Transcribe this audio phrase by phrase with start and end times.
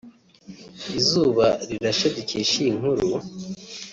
[0.99, 3.05] Izuba Rirashe dukesha iyi nkuru